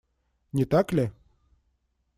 Не 0.53 0.65
так 0.71 0.93
ли? 0.93 1.05